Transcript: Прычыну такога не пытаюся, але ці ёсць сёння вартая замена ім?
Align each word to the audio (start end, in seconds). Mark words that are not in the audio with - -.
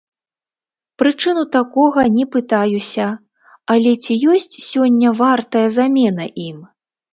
Прычыну 1.01 1.43
такога 1.55 2.05
не 2.15 2.25
пытаюся, 2.37 3.07
але 3.75 3.93
ці 4.03 4.19
ёсць 4.35 4.59
сёння 4.71 5.15
вартая 5.23 5.65
замена 5.79 6.25
ім? 6.49 6.57